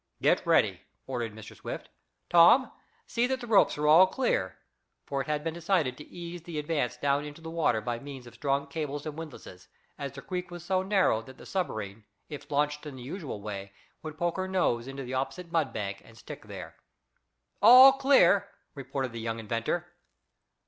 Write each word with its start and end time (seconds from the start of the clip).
"Get 0.19 0.47
ready," 0.47 0.81
ordered 1.05 1.35
Mr. 1.35 1.55
Swift. 1.55 1.89
"Tom, 2.27 2.71
see 3.05 3.27
that 3.27 3.39
the 3.39 3.45
ropes 3.45 3.77
are 3.77 3.87
all 3.87 4.07
clear," 4.07 4.57
for 5.05 5.21
it 5.21 5.27
had 5.27 5.43
been 5.43 5.53
decided 5.53 5.95
to 5.97 6.07
ease 6.09 6.41
the 6.41 6.57
Advance 6.57 6.97
down 6.97 7.23
into 7.23 7.39
the 7.39 7.51
water 7.51 7.81
by 7.81 7.99
means 7.99 8.25
of 8.25 8.33
strong 8.33 8.65
cables 8.65 9.05
and 9.05 9.15
windlasses, 9.15 9.67
as 9.99 10.11
the 10.13 10.23
creek 10.23 10.49
was 10.49 10.65
so 10.65 10.81
narrow 10.81 11.21
that 11.21 11.37
the 11.37 11.45
submarine, 11.45 12.03
if 12.29 12.49
launched 12.49 12.83
in 12.87 12.95
the 12.95 13.03
usual 13.03 13.43
way, 13.43 13.73
would 14.01 14.17
poke 14.17 14.37
her 14.37 14.47
nose 14.47 14.87
into 14.87 15.03
the 15.03 15.13
opposite 15.13 15.51
mud 15.51 15.71
bank 15.71 16.01
and 16.03 16.17
stick 16.17 16.47
there. 16.47 16.77
"All 17.61 17.93
clear," 17.93 18.47
reported 18.73 19.11
the 19.11 19.19
young 19.21 19.37
inventor. 19.37 19.85